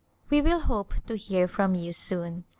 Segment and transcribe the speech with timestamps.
[0.31, 2.45] We will hope to hear from you soon.